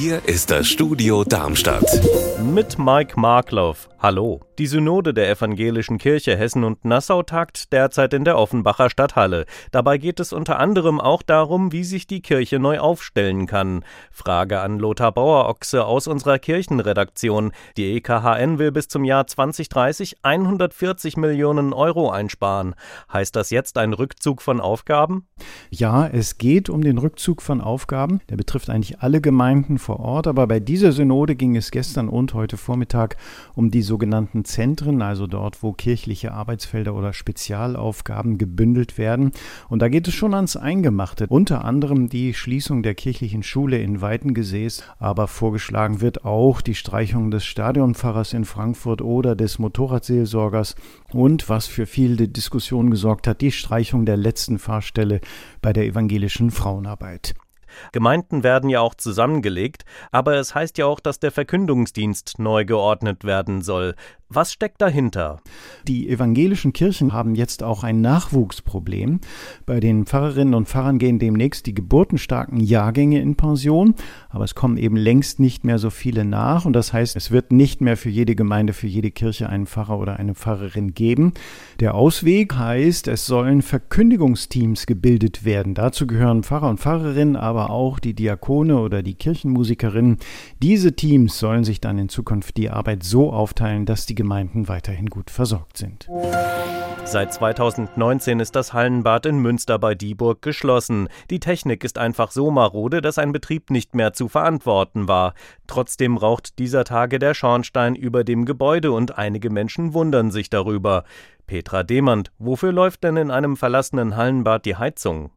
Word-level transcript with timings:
Hier 0.00 0.28
ist 0.28 0.52
das 0.52 0.68
Studio 0.68 1.24
Darmstadt. 1.24 1.82
Mit 2.40 2.78
Mike 2.78 3.18
Markloff. 3.18 3.88
Hallo. 3.98 4.40
Die 4.58 4.68
Synode 4.68 5.12
der 5.12 5.28
Evangelischen 5.28 5.98
Kirche 5.98 6.36
Hessen 6.36 6.62
und 6.62 6.84
Nassau 6.84 7.24
tagt 7.24 7.72
derzeit 7.72 8.14
in 8.14 8.24
der 8.24 8.38
Offenbacher 8.38 8.90
Stadthalle. 8.90 9.44
Dabei 9.72 9.98
geht 9.98 10.20
es 10.20 10.32
unter 10.32 10.60
anderem 10.60 11.00
auch 11.00 11.22
darum, 11.22 11.72
wie 11.72 11.82
sich 11.82 12.06
die 12.06 12.22
Kirche 12.22 12.60
neu 12.60 12.78
aufstellen 12.78 13.46
kann. 13.46 13.84
Frage 14.12 14.60
an 14.60 14.78
Lothar 14.78 15.10
Bauer-Ochse 15.10 15.84
aus 15.84 16.06
unserer 16.06 16.38
Kirchenredaktion. 16.38 17.50
Die 17.76 17.96
EKHN 17.96 18.60
will 18.60 18.70
bis 18.70 18.86
zum 18.86 19.04
Jahr 19.04 19.26
2030 19.26 20.18
140 20.22 21.16
Millionen 21.16 21.72
Euro 21.72 22.10
einsparen. 22.10 22.76
Heißt 23.12 23.34
das 23.34 23.50
jetzt 23.50 23.78
ein 23.78 23.92
Rückzug 23.92 24.42
von 24.42 24.60
Aufgaben? 24.60 25.26
Ja, 25.70 26.06
es 26.06 26.38
geht 26.38 26.70
um 26.70 26.82
den 26.82 26.98
Rückzug 26.98 27.42
von 27.42 27.60
Aufgaben. 27.60 28.20
Der 28.28 28.36
betrifft 28.36 28.70
eigentlich 28.70 29.00
alle 29.00 29.20
Gemeinden 29.20 29.78
vor 29.88 30.00
Ort, 30.00 30.26
aber 30.26 30.46
bei 30.46 30.60
dieser 30.60 30.92
Synode 30.92 31.34
ging 31.34 31.56
es 31.56 31.70
gestern 31.70 32.10
und 32.10 32.34
heute 32.34 32.58
Vormittag 32.58 33.16
um 33.54 33.70
die 33.70 33.80
sogenannten 33.80 34.44
Zentren, 34.44 35.00
also 35.00 35.26
dort, 35.26 35.62
wo 35.62 35.72
kirchliche 35.72 36.32
Arbeitsfelder 36.32 36.94
oder 36.94 37.14
Spezialaufgaben 37.14 38.36
gebündelt 38.36 38.98
werden. 38.98 39.32
Und 39.70 39.80
da 39.80 39.88
geht 39.88 40.06
es 40.06 40.12
schon 40.12 40.34
ans 40.34 40.58
Eingemachte. 40.58 41.26
Unter 41.30 41.64
anderem 41.64 42.10
die 42.10 42.34
Schließung 42.34 42.82
der 42.82 42.94
kirchlichen 42.94 43.42
Schule 43.42 43.78
in 43.78 44.02
Weidengesäß, 44.02 44.84
aber 44.98 45.26
vorgeschlagen 45.26 46.02
wird 46.02 46.22
auch 46.26 46.60
die 46.60 46.74
Streichung 46.74 47.30
des 47.30 47.46
Stadionpfarrers 47.46 48.34
in 48.34 48.44
Frankfurt 48.44 49.00
oder 49.00 49.36
des 49.36 49.58
Motorradseelsorgers 49.58 50.74
und 51.14 51.48
was 51.48 51.66
für 51.66 51.86
viele 51.86 52.28
Diskussionen 52.28 52.90
gesorgt 52.90 53.26
hat, 53.26 53.40
die 53.40 53.52
Streichung 53.52 54.04
der 54.04 54.18
letzten 54.18 54.58
Fahrstelle 54.58 55.22
bei 55.62 55.72
der 55.72 55.86
evangelischen 55.86 56.50
Frauenarbeit. 56.50 57.34
Gemeinden 57.92 58.42
werden 58.42 58.70
ja 58.70 58.80
auch 58.80 58.94
zusammengelegt, 58.94 59.84
aber 60.10 60.36
es 60.36 60.54
heißt 60.54 60.78
ja 60.78 60.86
auch, 60.86 61.00
dass 61.00 61.20
der 61.20 61.32
Verkündungsdienst 61.32 62.38
neu 62.38 62.64
geordnet 62.64 63.24
werden 63.24 63.62
soll. 63.62 63.94
Was 64.30 64.52
steckt 64.52 64.82
dahinter? 64.82 65.40
Die 65.86 66.10
evangelischen 66.10 66.74
Kirchen 66.74 67.14
haben 67.14 67.34
jetzt 67.34 67.62
auch 67.62 67.82
ein 67.82 68.02
Nachwuchsproblem. 68.02 69.20
Bei 69.64 69.80
den 69.80 70.04
Pfarrerinnen 70.04 70.52
und 70.52 70.68
Pfarrern 70.68 70.98
gehen 70.98 71.18
demnächst 71.18 71.64
die 71.64 71.72
geburtenstarken 71.72 72.60
Jahrgänge 72.60 73.22
in 73.22 73.36
Pension, 73.36 73.94
aber 74.28 74.44
es 74.44 74.54
kommen 74.54 74.76
eben 74.76 74.96
längst 74.96 75.40
nicht 75.40 75.64
mehr 75.64 75.78
so 75.78 75.88
viele 75.88 76.26
nach 76.26 76.66
und 76.66 76.74
das 76.74 76.92
heißt, 76.92 77.16
es 77.16 77.30
wird 77.30 77.52
nicht 77.52 77.80
mehr 77.80 77.96
für 77.96 78.10
jede 78.10 78.34
Gemeinde, 78.34 78.74
für 78.74 78.86
jede 78.86 79.10
Kirche 79.10 79.48
einen 79.48 79.66
Pfarrer 79.66 79.98
oder 79.98 80.18
eine 80.18 80.34
Pfarrerin 80.34 80.92
geben. 80.92 81.32
Der 81.80 81.94
Ausweg 81.94 82.54
heißt, 82.54 83.08
es 83.08 83.24
sollen 83.24 83.62
Verkündigungsteams 83.62 84.84
gebildet 84.84 85.46
werden. 85.46 85.72
Dazu 85.72 86.06
gehören 86.06 86.42
Pfarrer 86.42 86.68
und 86.68 86.80
Pfarrerinnen, 86.80 87.36
aber 87.36 87.70
auch 87.70 87.98
die 87.98 88.12
Diakone 88.12 88.78
oder 88.78 89.02
die 89.02 89.14
Kirchenmusikerinnen. 89.14 90.18
Diese 90.62 90.94
Teams 90.94 91.38
sollen 91.38 91.64
sich 91.64 91.80
dann 91.80 91.96
in 91.96 92.10
Zukunft 92.10 92.58
die 92.58 92.68
Arbeit 92.68 93.04
so 93.04 93.32
aufteilen, 93.32 93.86
dass 93.86 94.04
die 94.04 94.17
Gemeinden 94.18 94.66
weiterhin 94.66 95.06
gut 95.06 95.30
versorgt 95.30 95.76
sind. 95.76 96.08
Seit 97.04 97.32
2019 97.32 98.40
ist 98.40 98.56
das 98.56 98.72
Hallenbad 98.72 99.26
in 99.26 99.38
Münster 99.38 99.78
bei 99.78 99.94
Dieburg 99.94 100.42
geschlossen. 100.42 101.08
Die 101.30 101.38
Technik 101.38 101.84
ist 101.84 101.98
einfach 101.98 102.32
so 102.32 102.50
marode, 102.50 103.00
dass 103.00 103.16
ein 103.16 103.30
Betrieb 103.30 103.70
nicht 103.70 103.94
mehr 103.94 104.12
zu 104.12 104.28
verantworten 104.28 105.06
war. 105.06 105.34
Trotzdem 105.68 106.16
raucht 106.16 106.58
dieser 106.58 106.82
Tage 106.82 107.20
der 107.20 107.32
Schornstein 107.32 107.94
über 107.94 108.24
dem 108.24 108.44
Gebäude 108.44 108.90
und 108.90 109.16
einige 109.16 109.50
Menschen 109.50 109.94
wundern 109.94 110.32
sich 110.32 110.50
darüber. 110.50 111.04
Petra 111.48 111.82
Demand, 111.82 112.30
wofür 112.38 112.72
läuft 112.72 113.02
denn 113.02 113.16
in 113.16 113.30
einem 113.32 113.56
verlassenen 113.56 114.16
Hallenbad 114.16 114.66
die 114.66 114.76
Heizung? 114.76 115.32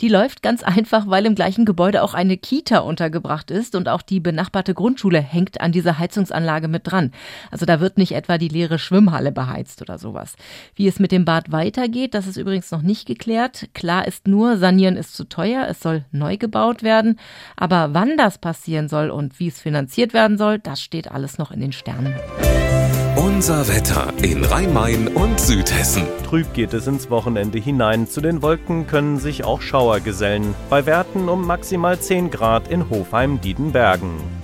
Die 0.00 0.08
läuft 0.08 0.42
ganz 0.42 0.62
einfach, 0.62 1.06
weil 1.06 1.26
im 1.26 1.34
gleichen 1.34 1.66
Gebäude 1.66 2.02
auch 2.02 2.14
eine 2.14 2.38
Kita 2.38 2.78
untergebracht 2.78 3.50
ist 3.50 3.76
und 3.76 3.88
auch 3.88 4.02
die 4.02 4.18
benachbarte 4.18 4.74
Grundschule 4.74 5.20
hängt 5.20 5.60
an 5.60 5.70
dieser 5.70 5.98
Heizungsanlage 5.98 6.66
mit 6.66 6.90
dran. 6.90 7.12
Also 7.50 7.66
da 7.66 7.78
wird 7.78 7.98
nicht 7.98 8.12
etwa 8.12 8.38
die 8.38 8.48
leere 8.48 8.78
Schwimmhalle 8.78 9.32
beheizt 9.32 9.82
oder 9.82 9.98
sowas. 9.98 10.34
Wie 10.74 10.88
es 10.88 10.98
mit 10.98 11.12
dem 11.12 11.26
Bad 11.26 11.52
weitergeht, 11.52 12.14
das 12.14 12.26
ist 12.26 12.38
übrigens 12.38 12.70
noch 12.70 12.82
nicht 12.82 13.06
geklärt. 13.06 13.68
Klar 13.74 14.08
ist 14.08 14.26
nur, 14.26 14.56
sanieren 14.56 14.96
ist 14.96 15.14
zu 15.14 15.28
teuer, 15.28 15.66
es 15.68 15.80
soll 15.80 16.06
neu 16.10 16.38
gebaut 16.38 16.82
werden. 16.82 17.20
Aber 17.56 17.92
wann 17.92 18.16
das 18.16 18.38
passieren 18.38 18.88
soll 18.88 19.10
und 19.10 19.38
wie 19.38 19.48
es 19.48 19.60
finanziert 19.60 20.14
werden 20.14 20.38
soll, 20.38 20.58
das 20.58 20.80
steht 20.80 21.10
alles 21.10 21.36
noch 21.36 21.50
in 21.50 21.60
den 21.60 21.72
Sternen. 21.72 22.14
Unser 23.40 23.68
Wetter 23.68 24.12
in 24.20 24.44
Rhein-Main 24.44 25.08
und 25.08 25.40
Südhessen. 25.40 26.02
Trüb 26.28 26.52
geht 26.52 26.74
es 26.74 26.86
ins 26.86 27.08
Wochenende 27.08 27.56
hinein. 27.58 28.06
Zu 28.06 28.20
den 28.20 28.42
Wolken 28.42 28.86
können 28.86 29.18
sich 29.18 29.44
auch 29.44 29.62
Schauer 29.62 30.00
gesellen. 30.00 30.54
Bei 30.68 30.84
Werten 30.84 31.26
um 31.30 31.46
maximal 31.46 31.98
10 31.98 32.30
Grad 32.30 32.68
in 32.68 32.90
Hofheim-Diedenbergen. 32.90 34.39